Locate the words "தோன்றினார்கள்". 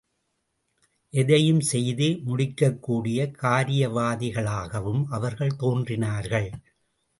5.55-6.49